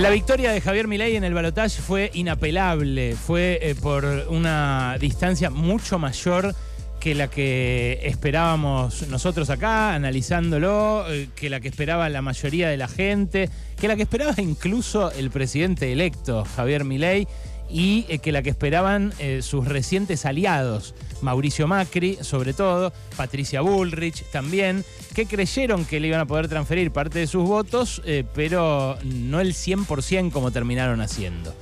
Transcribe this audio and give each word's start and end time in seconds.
La 0.00 0.08
victoria 0.08 0.50
de 0.50 0.62
Javier 0.62 0.88
Milei 0.88 1.16
en 1.16 1.24
el 1.24 1.34
balotaje 1.34 1.82
fue 1.82 2.10
inapelable, 2.14 3.14
fue 3.14 3.58
eh, 3.60 3.74
por 3.74 4.06
una 4.30 4.96
distancia 4.98 5.50
mucho 5.50 5.98
mayor 5.98 6.54
que 6.98 7.14
la 7.14 7.28
que 7.28 8.00
esperábamos 8.04 9.08
nosotros 9.08 9.50
acá, 9.50 9.94
analizándolo, 9.94 11.04
eh, 11.12 11.28
que 11.36 11.50
la 11.50 11.60
que 11.60 11.68
esperaba 11.68 12.08
la 12.08 12.22
mayoría 12.22 12.70
de 12.70 12.78
la 12.78 12.88
gente, 12.88 13.50
que 13.78 13.88
la 13.88 13.96
que 13.96 14.02
esperaba 14.02 14.32
incluso 14.38 15.12
el 15.12 15.30
presidente 15.30 15.92
electo, 15.92 16.46
Javier 16.56 16.84
Milei, 16.84 17.28
y 17.72 18.04
eh, 18.08 18.18
que 18.18 18.32
la 18.32 18.42
que 18.42 18.50
esperaban 18.50 19.12
eh, 19.18 19.42
sus 19.42 19.66
recientes 19.66 20.26
aliados, 20.26 20.94
Mauricio 21.22 21.66
Macri, 21.68 22.18
sobre 22.20 22.52
todo, 22.52 22.92
Patricia 23.16 23.60
Bullrich 23.60 24.24
también, 24.30 24.84
que 25.14 25.26
creyeron 25.26 25.84
que 25.84 26.00
le 26.00 26.08
iban 26.08 26.20
a 26.20 26.26
poder 26.26 26.48
transferir 26.48 26.90
parte 26.90 27.20
de 27.20 27.26
sus 27.26 27.46
votos, 27.46 28.02
eh, 28.04 28.24
pero 28.34 28.98
no 29.04 29.40
el 29.40 29.54
100% 29.54 30.32
como 30.32 30.50
terminaron 30.50 31.00
haciendo. 31.00 31.54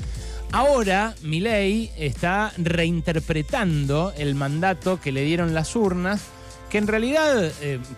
Ahora 0.50 1.14
Milei 1.22 1.90
está 1.98 2.52
reinterpretando 2.56 4.14
el 4.16 4.34
mandato 4.34 4.98
que 4.98 5.12
le 5.12 5.22
dieron 5.22 5.52
las 5.52 5.76
urnas, 5.76 6.22
que 6.70 6.78
en 6.78 6.86
realidad, 6.86 7.50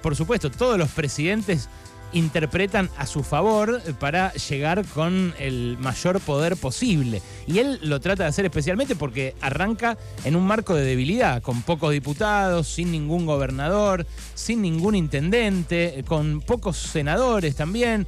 por 0.03 0.17
supuesto, 0.17 0.51
todos 0.51 0.79
los 0.79 0.91
presidentes 0.91 1.69
interpretan 2.13 2.91
a 2.97 3.07
su 3.07 3.23
favor 3.23 3.81
para 3.99 4.33
llegar 4.35 4.85
con 4.87 5.35
el 5.39 5.77
mayor 5.79 6.21
poder 6.21 6.57
posible. 6.57 7.23
Y 7.47 7.59
él 7.59 7.79
lo 7.83 8.01
trata 8.01 8.25
de 8.25 8.29
hacer 8.29 8.45
especialmente 8.45 8.97
porque 8.97 9.35
arranca 9.41 9.97
en 10.25 10.37
un 10.37 10.47
marco 10.47 10.75
de 10.75 10.85
debilidad, 10.85 11.43
con 11.43 11.63
pocos 11.63 11.93
diputados, 11.93 12.67
sin 12.69 12.91
ningún 12.91 13.27
gobernador, 13.27 14.07
sin 14.35 14.63
ningún 14.63 14.95
intendente, 14.95 16.05
con 16.07 16.41
pocos 16.41 16.77
senadores 16.77 17.57
también. 17.57 18.07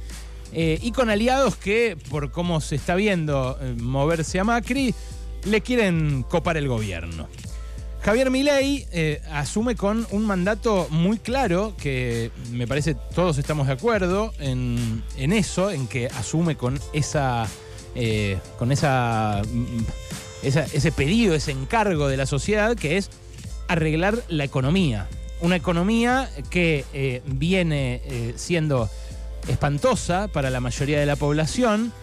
Eh, 0.55 0.77
y 0.83 0.91
con 0.91 1.09
aliados 1.09 1.55
que, 1.55 1.97
por 2.11 2.31
cómo 2.31 2.61
se 2.61 2.75
está 2.75 2.93
viendo 2.93 3.57
eh, 3.59 3.73
moverse 3.79 4.39
a 4.39 4.43
Macri, 4.43 4.93
le 5.45 5.61
quieren 5.61 6.23
copar 6.29 6.57
el 6.57 6.67
gobierno. 6.67 7.27
Javier 8.03 8.29
Milei 8.29 8.85
eh, 8.91 9.21
asume 9.31 9.77
con 9.77 10.05
un 10.11 10.25
mandato 10.25 10.87
muy 10.89 11.17
claro, 11.19 11.73
que 11.77 12.31
me 12.51 12.67
parece 12.67 12.95
todos 13.15 13.37
estamos 13.37 13.67
de 13.67 13.73
acuerdo 13.73 14.33
en, 14.39 15.03
eso, 15.17 15.71
en 15.71 15.87
que 15.87 16.07
asume 16.07 16.57
con 16.57 16.79
esa. 16.91 17.47
Eh, 17.95 18.39
con 18.59 18.69
mm, 18.69 18.71
esa, 18.73 19.41
ese 20.41 20.91
pedido, 20.91 21.33
ese 21.33 21.51
encargo 21.51 22.09
de 22.09 22.17
la 22.17 22.25
sociedad, 22.25 22.75
que 22.75 22.97
es 22.97 23.09
arreglar 23.69 24.21
la 24.27 24.43
economía. 24.43 25.07
Una 25.39 25.55
economía 25.55 26.29
que 26.49 26.83
eh, 26.93 27.21
viene 27.25 28.33
siendo 28.35 28.89
espantosa 29.47 30.27
para 30.27 30.49
la 30.49 30.59
mayoría 30.59 30.99
de 30.99 31.05
la 31.05 31.15
población 31.15 31.93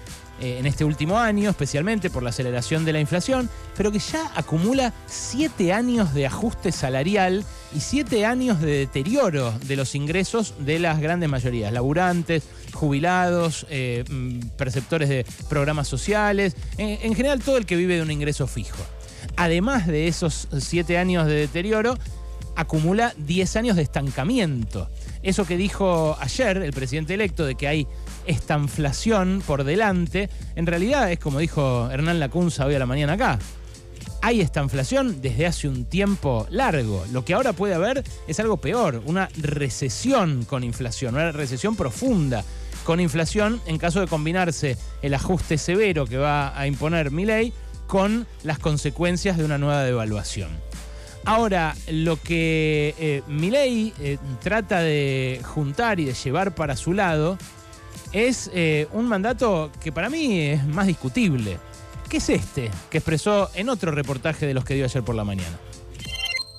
eh, 0.40 0.58
en 0.58 0.66
este 0.66 0.84
último 0.84 1.18
año, 1.18 1.50
especialmente 1.50 2.10
por 2.10 2.22
la 2.22 2.30
aceleración 2.30 2.84
de 2.84 2.92
la 2.92 3.00
inflación, 3.00 3.50
pero 3.76 3.92
que 3.92 3.98
ya 3.98 4.30
acumula 4.34 4.92
siete 5.06 5.72
años 5.72 6.14
de 6.14 6.26
ajuste 6.26 6.72
salarial 6.72 7.44
y 7.74 7.80
siete 7.80 8.24
años 8.24 8.60
de 8.60 8.78
deterioro 8.78 9.52
de 9.66 9.76
los 9.76 9.94
ingresos 9.94 10.54
de 10.58 10.78
las 10.78 11.00
grandes 11.00 11.28
mayorías, 11.28 11.72
laburantes, 11.72 12.44
jubilados, 12.72 13.66
eh, 13.70 14.04
mm, 14.08 14.56
perceptores 14.56 15.08
de 15.08 15.26
programas 15.48 15.88
sociales, 15.88 16.56
en, 16.78 17.14
general 17.14 17.42
todo 17.42 17.56
el 17.56 17.66
que 17.66 17.76
vive 17.76 17.96
de 17.96 18.02
un 18.02 18.10
ingreso 18.10 18.46
fijo. 18.46 18.82
Además 19.36 19.86
de 19.86 20.08
esos 20.08 20.48
siete 20.58 20.96
años 20.96 21.26
de 21.26 21.34
deterioro, 21.34 21.98
acumula 22.56 23.14
10 23.18 23.56
años 23.56 23.76
de 23.76 23.82
estancamiento. 23.82 24.88
Eso 25.22 25.44
que 25.44 25.56
dijo 25.56 26.16
ayer 26.18 26.58
el 26.58 26.72
presidente 26.72 27.14
electo 27.14 27.44
de 27.44 27.54
que 27.54 27.68
hay 27.68 27.86
esta 28.26 28.56
inflación 28.56 29.42
por 29.46 29.64
delante, 29.64 30.30
en 30.56 30.66
realidad 30.66 31.10
es 31.12 31.18
como 31.18 31.38
dijo 31.38 31.90
Hernán 31.90 32.20
Lacunza 32.20 32.66
hoy 32.66 32.74
a 32.74 32.78
la 32.78 32.86
mañana 32.86 33.14
acá. 33.14 33.38
Hay 34.22 34.40
esta 34.40 34.62
inflación 34.62 35.20
desde 35.22 35.46
hace 35.46 35.66
un 35.66 35.86
tiempo 35.86 36.46
largo. 36.50 37.04
Lo 37.10 37.24
que 37.24 37.34
ahora 37.34 37.54
puede 37.54 37.74
haber 37.74 38.04
es 38.28 38.38
algo 38.38 38.58
peor, 38.58 39.02
una 39.06 39.28
recesión 39.38 40.44
con 40.44 40.62
inflación, 40.62 41.14
una 41.14 41.32
recesión 41.32 41.74
profunda 41.76 42.44
con 42.84 43.00
inflación 43.00 43.60
en 43.66 43.78
caso 43.78 44.00
de 44.00 44.06
combinarse 44.06 44.76
el 45.02 45.14
ajuste 45.14 45.58
severo 45.58 46.06
que 46.06 46.16
va 46.16 46.58
a 46.58 46.66
imponer 46.66 47.10
mi 47.10 47.24
ley 47.24 47.52
con 47.86 48.26
las 48.42 48.58
consecuencias 48.58 49.36
de 49.36 49.44
una 49.44 49.58
nueva 49.58 49.82
devaluación. 49.82 50.50
Ahora, 51.24 51.74
lo 51.92 52.16
que 52.16 52.94
eh, 52.98 53.22
Milei 53.28 53.92
eh, 54.00 54.16
trata 54.42 54.80
de 54.80 55.40
juntar 55.44 56.00
y 56.00 56.06
de 56.06 56.14
llevar 56.14 56.54
para 56.54 56.76
su 56.76 56.94
lado 56.94 57.36
es 58.12 58.50
eh, 58.54 58.88
un 58.92 59.06
mandato 59.06 59.70
que 59.82 59.92
para 59.92 60.08
mí 60.08 60.40
es 60.48 60.66
más 60.66 60.86
discutible. 60.86 61.58
¿Qué 62.08 62.16
es 62.16 62.28
este 62.30 62.70
que 62.90 62.98
expresó 62.98 63.48
en 63.54 63.68
otro 63.68 63.92
reportaje 63.92 64.46
de 64.46 64.54
los 64.54 64.64
que 64.64 64.74
dio 64.74 64.84
ayer 64.84 65.02
por 65.02 65.14
la 65.14 65.24
mañana? 65.24 65.58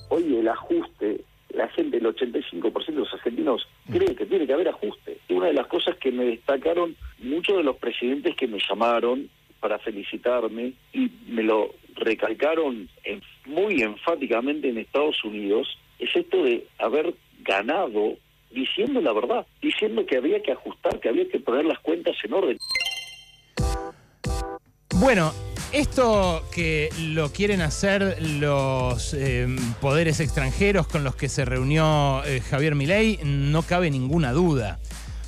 Hoy 0.08 0.36
el 0.36 0.48
ajuste, 0.48 1.24
la 1.50 1.68
gente, 1.68 1.98
el 1.98 2.04
85% 2.04 2.86
de 2.86 2.92
los 2.92 3.12
argentinos 3.12 3.68
cree 3.90 4.14
que 4.14 4.26
tiene 4.26 4.46
que 4.46 4.52
haber 4.54 4.68
ajuste. 4.68 5.18
Una 5.28 5.48
de 5.48 5.54
las 5.54 5.66
cosas 5.66 5.96
que 5.96 6.12
me 6.12 6.24
destacaron 6.24 6.96
muchos 7.18 7.56
de 7.56 7.64
los 7.64 7.76
presidentes 7.76 8.36
que 8.36 8.46
me 8.46 8.58
llamaron 8.66 9.28
para 9.62 9.78
felicitarme 9.78 10.72
y 10.92 11.08
me 11.28 11.44
lo 11.44 11.76
recalcaron 11.94 12.88
muy 13.46 13.80
enfáticamente 13.80 14.68
en 14.68 14.78
Estados 14.78 15.22
Unidos, 15.24 15.78
es 16.00 16.14
esto 16.16 16.42
de 16.42 16.66
haber 16.78 17.14
ganado 17.42 18.16
diciendo 18.50 19.00
la 19.00 19.12
verdad, 19.12 19.46
diciendo 19.62 20.04
que 20.04 20.16
había 20.16 20.42
que 20.42 20.52
ajustar, 20.52 20.98
que 20.98 21.08
había 21.08 21.28
que 21.28 21.38
poner 21.38 21.64
las 21.64 21.78
cuentas 21.78 22.16
en 22.24 22.34
orden. 22.34 22.58
Bueno, 24.96 25.32
esto 25.72 26.42
que 26.52 26.90
lo 27.00 27.32
quieren 27.32 27.60
hacer 27.60 28.20
los 28.20 29.14
eh, 29.14 29.46
poderes 29.80 30.18
extranjeros 30.18 30.88
con 30.88 31.04
los 31.04 31.14
que 31.14 31.28
se 31.28 31.44
reunió 31.44 32.22
eh, 32.24 32.40
Javier 32.40 32.74
Milei, 32.74 33.20
no 33.24 33.62
cabe 33.62 33.90
ninguna 33.90 34.32
duda. 34.32 34.80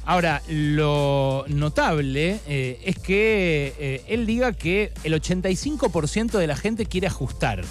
Ahora, 0.06 0.42
lo 0.48 1.44
notable 1.48 2.40
eh, 2.46 2.80
es 2.84 2.98
que 2.98 4.02
él 4.06 4.26
diga 4.26 4.52
que 4.52 4.92
el 5.02 5.14
85% 5.14 6.38
de 6.38 6.46
la 6.46 6.56
gente 6.56 6.86
quiere 6.86 7.06
ajustar, 7.06 7.64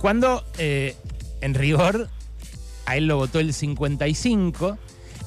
cuando 0.00 0.44
en 0.58 1.54
rigor 1.54 2.08
a 2.86 2.96
él 2.96 3.06
lo 3.06 3.16
votó 3.16 3.40
el 3.40 3.52
55. 3.52 4.78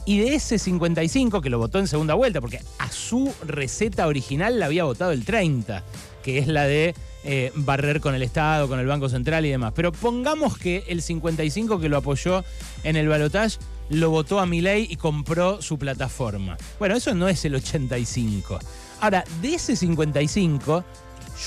Y 0.07 0.19
de 0.19 0.35
ese 0.35 0.59
55 0.59 1.41
que 1.41 1.49
lo 1.49 1.57
votó 1.57 1.79
en 1.79 1.87
segunda 1.87 2.13
vuelta, 2.13 2.39
porque 2.39 2.61
a 2.77 2.91
su 2.91 3.33
receta 3.45 4.05
original 4.05 4.59
la 4.59 4.67
había 4.67 4.83
votado 4.83 5.11
el 5.11 5.25
30, 5.25 5.83
que 6.23 6.37
es 6.37 6.47
la 6.47 6.65
de 6.65 6.93
eh, 7.23 7.51
barrer 7.55 8.01
con 8.01 8.13
el 8.13 8.21
Estado, 8.21 8.67
con 8.67 8.79
el 8.79 8.85
Banco 8.85 9.09
Central 9.09 9.47
y 9.47 9.49
demás. 9.49 9.73
Pero 9.75 9.91
pongamos 9.91 10.59
que 10.59 10.83
el 10.87 11.01
55 11.01 11.79
que 11.79 11.89
lo 11.89 11.97
apoyó 11.97 12.43
en 12.83 12.97
el 12.97 13.07
balotaje 13.07 13.57
lo 13.89 14.09
votó 14.09 14.39
a 14.39 14.45
Milei 14.45 14.87
y 14.89 14.95
compró 14.95 15.61
su 15.61 15.77
plataforma. 15.77 16.57
Bueno, 16.79 16.95
eso 16.95 17.13
no 17.13 17.27
es 17.27 17.45
el 17.45 17.55
85. 17.55 18.59
Ahora, 19.01 19.23
de 19.41 19.55
ese 19.55 19.75
55, 19.75 20.83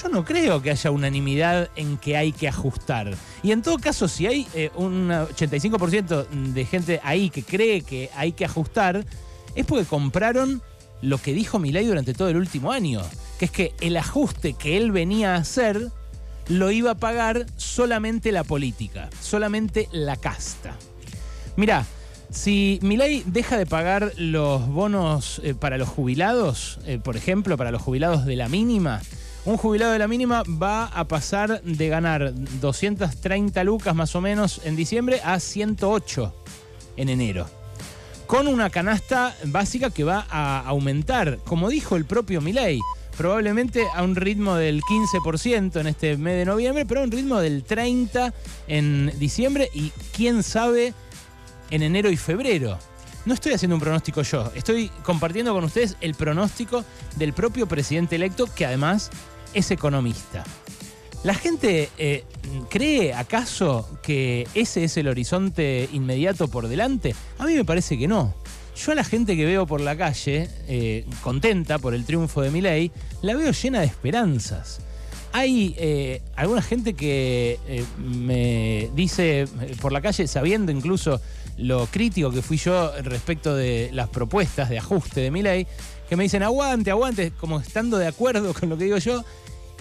yo 0.03 0.09
no 0.09 0.25
creo 0.25 0.61
que 0.63 0.71
haya 0.71 0.91
unanimidad 0.91 1.71
en 1.77 1.97
que 1.97 2.17
hay 2.17 2.33
que 2.33 2.49
ajustar. 2.49 3.15
Y 3.43 3.53
en 3.53 3.63
todo 3.63 3.79
caso, 3.79 4.07
si 4.09 4.27
hay 4.27 4.47
eh, 4.55 4.71
un 4.77 5.09
85% 5.09 6.29
de 6.29 6.65
gente 6.65 7.01
ahí 7.03 7.31
que 7.31 7.43
cree 7.43 7.83
que 7.83 8.11
hay 8.15 8.33
que 8.33 8.45
ajustar, 8.45 9.05
es 9.55 9.67
porque 9.67 9.87
compraron 9.87 10.63
lo 11.01 11.19
que 11.19 11.33
dijo 11.33 11.59
Milei 11.59 11.87
durante 11.87 12.15
todo 12.15 12.29
el 12.29 12.37
último 12.37 12.73
año, 12.73 13.03
que 13.39 13.47
es 13.47 13.51
que 13.51 13.75
el 13.81 13.97
ajuste 13.97 14.55
que 14.55 14.77
él 14.77 14.93
venía 14.93 15.35
a 15.35 15.39
hacer 15.39 15.91
lo 16.49 16.71
iba 16.71 16.93
a 16.93 16.97
pagar 16.97 17.47
solamente 17.57 18.33
la 18.33 18.45
política, 18.45 19.11
solamente 19.21 19.89
la 19.93 20.17
casta. 20.17 20.77
Mirá, 21.57 21.87
si 22.31 22.79
Milei 22.83 23.23
deja 23.27 23.57
de 23.57 23.67
pagar 23.67 24.13
los 24.17 24.67
bonos 24.69 25.41
eh, 25.45 25.55
para 25.55 25.79
los 25.79 25.89
jubilados, 25.89 26.79
eh, 26.87 26.99
por 27.03 27.17
ejemplo, 27.17 27.57
para 27.57 27.71
los 27.71 27.83
jubilados 27.83 28.27
de 28.27 28.37
la 28.37 28.49
mínima, 28.49 29.01
un 29.45 29.57
jubilado 29.57 29.93
de 29.93 29.99
la 29.99 30.09
mínima 30.09 30.43
va 30.43 30.87
a 30.87 31.09
pasar 31.09 31.63
de 31.63 31.89
ganar 31.89 32.33
230 32.61 33.65
lucas 33.65 33.95
más 33.95 34.15
o 34.15 34.21
menos 34.21 34.61
en 34.65 34.77
diciembre 34.77 35.21
a 35.25 35.41
108 35.41 36.35
en 36.97 37.09
enero. 37.09 37.47
Con 38.27 38.47
una 38.47 38.69
canasta 38.69 39.35
básica 39.45 39.89
que 39.89 40.05
va 40.05 40.27
a 40.29 40.61
aumentar, 40.67 41.39
como 41.47 41.71
dijo 41.71 41.97
el 41.97 42.05
propio 42.05 42.43
Milei, 42.43 42.79
probablemente 43.17 43.87
a 43.95 44.03
un 44.03 44.17
ritmo 44.17 44.55
del 44.57 44.83
15% 44.83 45.81
en 45.81 45.87
este 45.87 46.17
mes 46.19 46.37
de 46.37 46.45
noviembre, 46.45 46.85
pero 46.85 47.01
a 47.01 47.05
un 47.05 47.11
ritmo 47.11 47.41
del 47.41 47.65
30% 47.65 48.33
en 48.69 49.13
diciembre 49.19 49.71
y 49.73 49.93
quién 50.15 50.43
sabe 50.43 50.93
en 51.71 51.83
enero 51.83 52.11
y 52.11 52.17
febrero. 52.17 52.79
No 53.25 53.35
estoy 53.35 53.53
haciendo 53.53 53.77
un 53.77 53.81
pronóstico 53.81 54.23
yo, 54.23 54.51
estoy 54.55 54.91
compartiendo 55.03 55.53
con 55.53 55.65
ustedes 55.65 55.97
el 56.01 56.15
pronóstico 56.15 56.85
del 57.17 57.33
propio 57.33 57.67
presidente 57.67 58.17
electo 58.17 58.47
que 58.55 58.65
además 58.65 59.11
es 59.55 59.71
economista. 59.71 60.45
¿La 61.25 61.35
gente 61.35 61.91
eh, 61.99 62.25
cree 62.71 63.13
acaso 63.13 63.99
que 64.03 64.47
ese 64.55 64.85
es 64.85 64.97
el 64.97 65.09
horizonte 65.09 65.89
inmediato 65.93 66.47
por 66.47 66.69
delante? 66.69 67.15
A 67.39 67.47
mí 67.47 67.55
me 67.55 67.65
parece 67.65 67.99
que 67.99 68.07
no. 68.07 68.35
Yo 68.77 68.93
a 68.93 68.95
la 68.95 69.03
gente 69.03 69.37
que 69.37 69.45
veo 69.45 69.67
por 69.67 69.81
la 69.81 69.97
calle, 69.97 70.49
eh, 70.69 71.05
contenta 71.23 71.81
por 71.81 71.95
el 71.95 72.05
triunfo 72.05 72.43
de 72.43 72.53
Milei, 72.53 72.93
la 73.23 73.35
veo 73.35 73.51
llena 73.51 73.81
de 73.81 73.87
esperanzas. 73.87 74.81
Hay 75.33 75.75
eh, 75.77 76.23
alguna 76.37 76.63
gente 76.63 76.95
que 76.95 77.59
me 77.99 78.89
dice 78.95 79.47
por 79.81 79.93
la 79.93 80.01
calle, 80.01 80.27
sabiendo 80.29 80.71
incluso 80.71 81.21
lo 81.59 81.87
crítico 81.87 82.31
que 82.31 82.41
fui 82.41 82.57
yo 82.57 82.93
respecto 83.03 83.55
de 83.55 83.91
las 83.93 84.09
propuestas 84.09 84.69
de 84.71 84.79
ajuste 84.79 85.21
de 85.21 85.31
Milei, 85.31 85.67
que 86.09 86.17
me 86.17 86.23
dicen 86.23 86.43
aguante, 86.43 86.91
aguante, 86.91 87.33
como 87.33 87.61
estando 87.61 87.99
de 87.99 88.07
acuerdo 88.07 88.55
con 88.59 88.69
lo 88.69 88.79
que 88.79 88.85
digo 88.85 88.99
yo 88.99 89.25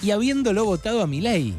y 0.02 0.12
habiéndolo 0.12 0.66
votado 0.66 1.02
a 1.02 1.08
Milei. 1.08 1.54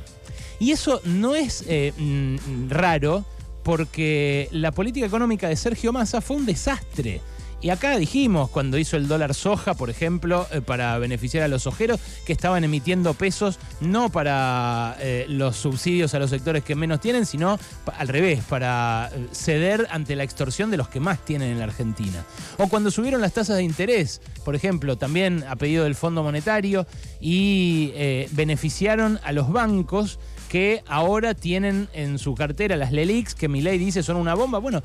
Y 0.60 0.72
eso 0.72 1.00
no 1.04 1.36
es 1.36 1.64
mm, 1.96 2.68
raro 2.68 3.24
porque 3.62 4.48
la 4.50 4.72
política 4.72 5.06
económica 5.06 5.48
de 5.48 5.56
Sergio 5.56 5.92
Massa 5.92 6.20
fue 6.20 6.36
un 6.36 6.46
desastre. 6.46 7.20
Y 7.60 7.70
acá 7.70 7.98
dijimos, 7.98 8.50
cuando 8.50 8.78
hizo 8.78 8.96
el 8.96 9.08
dólar 9.08 9.34
soja, 9.34 9.74
por 9.74 9.90
ejemplo, 9.90 10.46
eh, 10.52 10.60
para 10.60 10.96
beneficiar 10.98 11.42
a 11.42 11.48
los 11.48 11.66
ojeros, 11.66 11.98
que 12.24 12.32
estaban 12.32 12.62
emitiendo 12.62 13.14
pesos 13.14 13.58
no 13.80 14.10
para 14.10 14.96
eh, 15.00 15.26
los 15.28 15.56
subsidios 15.56 16.14
a 16.14 16.20
los 16.20 16.30
sectores 16.30 16.62
que 16.62 16.76
menos 16.76 17.00
tienen, 17.00 17.26
sino 17.26 17.58
al 17.98 18.06
revés, 18.06 18.44
para 18.48 19.10
eh, 19.12 19.26
ceder 19.32 19.88
ante 19.90 20.14
la 20.14 20.22
extorsión 20.22 20.70
de 20.70 20.76
los 20.76 20.88
que 20.88 21.00
más 21.00 21.24
tienen 21.24 21.50
en 21.50 21.58
la 21.58 21.64
Argentina. 21.64 22.24
O 22.58 22.68
cuando 22.68 22.92
subieron 22.92 23.20
las 23.20 23.32
tasas 23.32 23.56
de 23.56 23.64
interés, 23.64 24.20
por 24.44 24.54
ejemplo, 24.54 24.96
también 24.96 25.44
a 25.48 25.56
pedido 25.56 25.82
del 25.82 25.96
Fondo 25.96 26.22
Monetario, 26.22 26.86
y 27.20 27.92
beneficiaron 28.30 29.18
a 29.24 29.32
los 29.32 29.50
bancos 29.50 30.20
que 30.48 30.82
ahora 30.86 31.34
tienen 31.34 31.88
en 31.92 32.18
su 32.18 32.34
cartera 32.34 32.76
las 32.76 32.92
LELIX, 32.92 33.34
que 33.34 33.48
mi 33.48 33.60
ley 33.60 33.78
dice 33.78 34.02
son 34.02 34.16
una 34.16 34.34
bomba. 34.34 34.58
Bueno, 34.58 34.82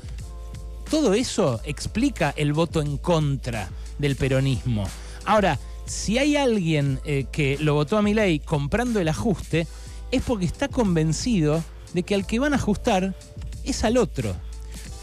todo 0.88 1.14
eso 1.14 1.60
explica 1.64 2.32
el 2.36 2.52
voto 2.52 2.80
en 2.80 2.96
contra 2.98 3.70
del 3.98 4.16
peronismo. 4.16 4.84
Ahora, 5.24 5.58
si 5.86 6.18
hay 6.18 6.36
alguien 6.36 7.00
eh, 7.04 7.26
que 7.30 7.58
lo 7.60 7.74
votó 7.74 7.98
a 7.98 8.02
mi 8.02 8.14
ley 8.14 8.38
comprando 8.38 9.00
el 9.00 9.08
ajuste, 9.08 9.66
es 10.10 10.22
porque 10.22 10.46
está 10.46 10.68
convencido 10.68 11.62
de 11.92 12.02
que 12.02 12.14
al 12.14 12.26
que 12.26 12.38
van 12.38 12.52
a 12.52 12.56
ajustar 12.56 13.14
es 13.64 13.84
al 13.84 13.96
otro. 13.96 14.34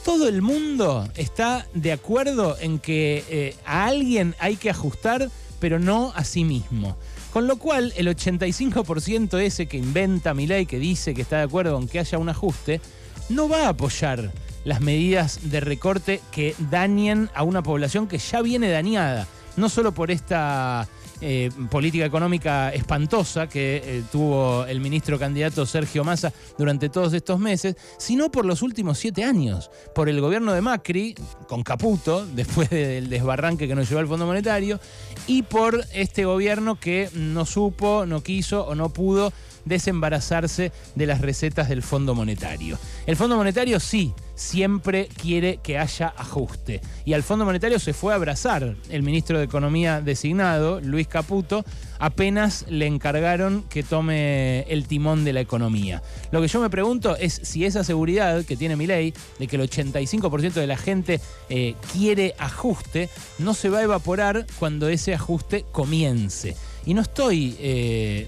Todo 0.03 0.27
el 0.27 0.41
mundo 0.41 1.07
está 1.15 1.67
de 1.73 1.91
acuerdo 1.91 2.57
en 2.59 2.79
que 2.79 3.23
eh, 3.29 3.55
a 3.65 3.85
alguien 3.85 4.35
hay 4.39 4.55
que 4.55 4.69
ajustar, 4.69 5.29
pero 5.59 5.79
no 5.79 6.11
a 6.15 6.23
sí 6.23 6.43
mismo. 6.43 6.97
Con 7.31 7.47
lo 7.47 7.57
cual, 7.57 7.93
el 7.95 8.07
85% 8.07 9.39
ese 9.39 9.67
que 9.67 9.77
inventa 9.77 10.33
mi 10.33 10.47
ley, 10.47 10.65
que 10.65 10.79
dice 10.79 11.13
que 11.13 11.21
está 11.21 11.37
de 11.37 11.43
acuerdo 11.43 11.75
con 11.75 11.87
que 11.87 11.99
haya 11.99 12.17
un 12.17 12.29
ajuste, 12.29 12.81
no 13.29 13.47
va 13.47 13.67
a 13.67 13.69
apoyar 13.69 14.31
las 14.63 14.81
medidas 14.81 15.39
de 15.43 15.59
recorte 15.59 16.21
que 16.31 16.55
dañen 16.69 17.29
a 17.33 17.43
una 17.43 17.63
población 17.63 18.07
que 18.07 18.17
ya 18.17 18.41
viene 18.41 18.69
dañada, 18.69 19.27
no 19.57 19.69
solo 19.69 19.93
por 19.93 20.11
esta 20.11 20.87
eh, 21.23 21.51
política 21.69 22.03
económica 22.03 22.73
espantosa 22.73 23.47
que 23.47 23.83
eh, 23.85 24.03
tuvo 24.11 24.65
el 24.65 24.79
ministro 24.79 25.19
candidato 25.19 25.67
Sergio 25.67 26.03
Massa 26.03 26.33
durante 26.57 26.89
todos 26.89 27.13
estos 27.13 27.39
meses, 27.39 27.75
sino 27.99 28.31
por 28.31 28.43
los 28.43 28.63
últimos 28.63 28.97
siete 28.97 29.23
años, 29.23 29.69
por 29.93 30.09
el 30.09 30.19
gobierno 30.19 30.51
de 30.51 30.61
Macri, 30.61 31.13
con 31.47 31.61
Caputo, 31.61 32.25
después 32.33 32.71
del 32.71 33.07
desbarranque 33.07 33.67
que 33.67 33.75
nos 33.75 33.87
llevó 33.87 33.99
al 33.99 34.07
Fondo 34.07 34.25
Monetario, 34.25 34.79
y 35.27 35.43
por 35.43 35.85
este 35.93 36.25
gobierno 36.25 36.79
que 36.79 37.09
no 37.13 37.45
supo, 37.45 38.07
no 38.07 38.23
quiso 38.23 38.65
o 38.65 38.73
no 38.73 38.89
pudo 38.89 39.31
desembarazarse 39.65 40.71
de 40.95 41.05
las 41.05 41.21
recetas 41.21 41.69
del 41.69 41.83
Fondo 41.83 42.15
Monetario. 42.15 42.79
El 43.05 43.15
Fondo 43.15 43.37
Monetario 43.37 43.79
sí, 43.79 44.11
siempre 44.41 45.07
quiere 45.21 45.59
que 45.61 45.77
haya 45.77 46.13
ajuste. 46.17 46.81
Y 47.05 47.13
al 47.13 47.21
Fondo 47.21 47.45
Monetario 47.45 47.77
se 47.79 47.93
fue 47.93 48.11
a 48.11 48.15
abrazar 48.15 48.75
el 48.89 49.03
ministro 49.03 49.37
de 49.37 49.45
Economía 49.45 50.01
designado, 50.01 50.81
Luis 50.81 51.07
Caputo, 51.07 51.63
apenas 51.99 52.65
le 52.67 52.87
encargaron 52.87 53.63
que 53.69 53.83
tome 53.83 54.61
el 54.63 54.87
timón 54.87 55.23
de 55.23 55.33
la 55.33 55.41
economía. 55.41 56.01
Lo 56.31 56.41
que 56.41 56.47
yo 56.47 56.59
me 56.59 56.71
pregunto 56.71 57.15
es 57.15 57.39
si 57.43 57.65
esa 57.65 57.83
seguridad 57.83 58.43
que 58.43 58.57
tiene 58.57 58.75
mi 58.75 58.87
ley, 58.87 59.13
de 59.37 59.47
que 59.47 59.57
el 59.57 59.69
85% 59.69 60.53
de 60.53 60.67
la 60.67 60.77
gente 60.77 61.21
eh, 61.49 61.75
quiere 61.93 62.33
ajuste, 62.39 63.09
no 63.37 63.53
se 63.53 63.69
va 63.69 63.79
a 63.79 63.83
evaporar 63.83 64.47
cuando 64.57 64.89
ese 64.89 65.13
ajuste 65.13 65.65
comience. 65.71 66.55
Y 66.83 66.95
no 66.95 67.01
estoy 67.01 67.55
eh, 67.59 68.27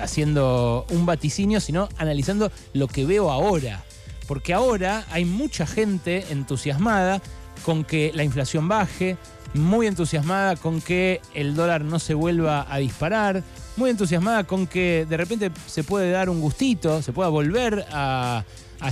haciendo 0.00 0.84
un 0.90 1.06
vaticinio, 1.06 1.58
sino 1.60 1.88
analizando 1.96 2.52
lo 2.74 2.86
que 2.86 3.06
veo 3.06 3.30
ahora. 3.30 3.82
Porque 4.28 4.54
ahora 4.54 5.04
hay 5.10 5.24
mucha 5.24 5.66
gente 5.66 6.26
entusiasmada 6.30 7.20
con 7.64 7.82
que 7.82 8.12
la 8.14 8.22
inflación 8.22 8.68
baje, 8.68 9.16
muy 9.54 9.86
entusiasmada 9.86 10.54
con 10.56 10.80
que 10.80 11.20
el 11.34 11.54
dólar 11.54 11.82
no 11.82 11.98
se 11.98 12.14
vuelva 12.14 12.66
a 12.72 12.78
disparar, 12.78 13.42
muy 13.76 13.90
entusiasmada 13.90 14.44
con 14.44 14.66
que 14.66 15.06
de 15.08 15.16
repente 15.16 15.50
se 15.66 15.82
puede 15.82 16.10
dar 16.10 16.28
un 16.28 16.40
gustito, 16.40 17.00
se 17.02 17.12
pueda 17.12 17.30
volver 17.30 17.86
a, 17.90 18.44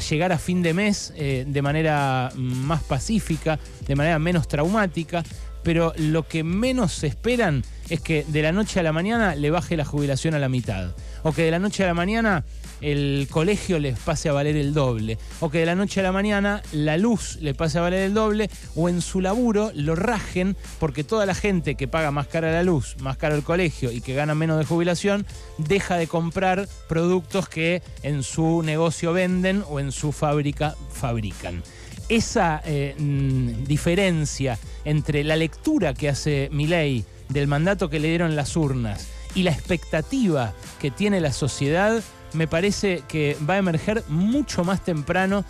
llegar 0.08 0.32
a 0.32 0.38
fin 0.38 0.62
de 0.62 0.74
mes 0.74 1.12
eh, 1.16 1.44
de 1.46 1.62
manera 1.62 2.32
más 2.34 2.82
pacífica, 2.82 3.58
de 3.86 3.94
manera 3.94 4.18
menos 4.18 4.48
traumática, 4.48 5.22
pero 5.66 5.92
lo 5.96 6.28
que 6.28 6.44
menos 6.44 7.02
esperan 7.02 7.64
es 7.88 8.00
que 8.00 8.24
de 8.28 8.40
la 8.40 8.52
noche 8.52 8.78
a 8.78 8.84
la 8.84 8.92
mañana 8.92 9.34
le 9.34 9.50
baje 9.50 9.76
la 9.76 9.84
jubilación 9.84 10.32
a 10.34 10.38
la 10.38 10.48
mitad, 10.48 10.92
o 11.24 11.32
que 11.32 11.42
de 11.42 11.50
la 11.50 11.58
noche 11.58 11.82
a 11.82 11.88
la 11.88 11.94
mañana 11.94 12.44
el 12.80 13.26
colegio 13.32 13.80
les 13.80 13.98
pase 13.98 14.28
a 14.28 14.32
valer 14.32 14.56
el 14.56 14.72
doble, 14.72 15.18
o 15.40 15.50
que 15.50 15.58
de 15.58 15.66
la 15.66 15.74
noche 15.74 15.98
a 15.98 16.02
la 16.04 16.12
mañana 16.12 16.62
la 16.70 16.96
luz 16.98 17.38
le 17.40 17.52
pase 17.52 17.78
a 17.78 17.80
valer 17.80 18.02
el 18.02 18.14
doble, 18.14 18.48
o 18.76 18.88
en 18.88 19.00
su 19.00 19.20
laburo 19.20 19.72
lo 19.74 19.96
rajen 19.96 20.56
porque 20.78 21.02
toda 21.02 21.26
la 21.26 21.34
gente 21.34 21.74
que 21.74 21.88
paga 21.88 22.12
más 22.12 22.28
cara 22.28 22.52
la 22.52 22.62
luz, 22.62 22.94
más 23.00 23.16
caro 23.16 23.34
el 23.34 23.42
colegio 23.42 23.90
y 23.90 24.00
que 24.00 24.14
gana 24.14 24.36
menos 24.36 24.60
de 24.60 24.66
jubilación, 24.66 25.26
deja 25.58 25.96
de 25.96 26.06
comprar 26.06 26.68
productos 26.88 27.48
que 27.48 27.82
en 28.04 28.22
su 28.22 28.62
negocio 28.62 29.12
venden 29.12 29.64
o 29.68 29.80
en 29.80 29.90
su 29.90 30.12
fábrica 30.12 30.76
fabrican. 30.92 31.64
Esa 32.08 32.62
eh, 32.64 32.94
mm, 32.98 33.64
diferencia 33.64 34.58
entre 34.84 35.24
la 35.24 35.36
lectura 35.36 35.94
que 35.94 36.08
hace 36.08 36.48
Milei 36.52 37.04
del 37.28 37.48
mandato 37.48 37.90
que 37.90 37.98
le 37.98 38.08
dieron 38.08 38.36
las 38.36 38.56
urnas 38.56 39.08
y 39.34 39.42
la 39.42 39.50
expectativa 39.50 40.54
que 40.80 40.90
tiene 40.90 41.20
la 41.20 41.32
sociedad 41.32 42.02
me 42.32 42.46
parece 42.46 43.02
que 43.08 43.36
va 43.48 43.54
a 43.54 43.58
emerger 43.58 44.04
mucho 44.08 44.64
más 44.64 44.84
temprano 44.84 45.44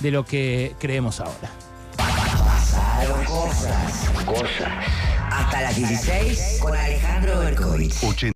de 0.00 0.10
lo 0.10 0.24
que 0.24 0.74
creemos 0.78 1.20
ahora. 1.20 1.50
Pasaron 1.96 3.24
cosas. 3.24 4.10
Cosas. 4.24 4.72
Hasta 5.30 5.60
las 5.62 5.76
16 5.76 6.58
con 6.60 6.76
Alejandro 6.76 7.38
Berkovich. 7.38 8.32